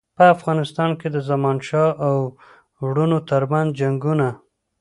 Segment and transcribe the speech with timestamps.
[0.17, 2.17] په افغانستان کې د زمانشاه او
[2.85, 4.27] وروڼو ترمنځ جنګونه.